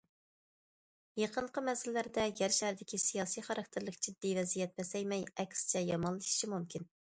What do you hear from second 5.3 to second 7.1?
ئەكسىچە يامانلىشىشى مۇمكىن.